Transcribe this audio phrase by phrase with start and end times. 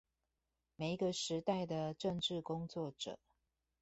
[0.77, 3.19] 每一個時代的政治工作者